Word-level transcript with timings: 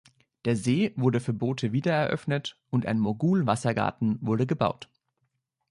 Der 0.45 0.55
See 0.55 0.93
wurde 0.95 1.19
für 1.19 1.31
Boote 1.31 1.73
wiedereröffnet, 1.73 2.57
und 2.71 2.87
ein 2.87 2.97
Mogul-Wassergarten 2.97 4.17
wurde 4.19 4.47
gebaut. 4.47 4.89